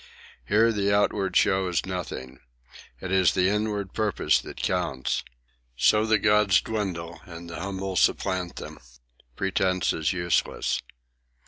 [0.45, 2.39] Here the outward show is nothing,
[2.99, 5.23] it is the inward purpose that counts.
[5.75, 8.79] So the 'gods' dwindle and the humble supplant them.
[9.35, 10.81] Pretence is useless.